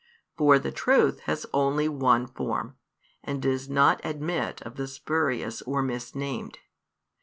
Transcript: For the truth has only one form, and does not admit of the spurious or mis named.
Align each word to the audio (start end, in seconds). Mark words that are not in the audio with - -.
For 0.35 0.57
the 0.57 0.71
truth 0.71 1.19
has 1.29 1.45
only 1.53 1.87
one 1.87 2.25
form, 2.25 2.75
and 3.23 3.39
does 3.39 3.69
not 3.69 4.01
admit 4.03 4.59
of 4.63 4.73
the 4.75 4.87
spurious 4.87 5.61
or 5.61 5.83
mis 5.83 6.15
named. 6.15 6.57